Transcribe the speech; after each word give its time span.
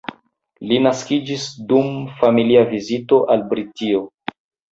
Li 0.69 0.77
naskiĝis 0.85 1.43
dum 1.73 1.91
familia 2.23 2.65
vizito 2.73 3.21
al 3.35 3.47
Britio. 3.55 4.01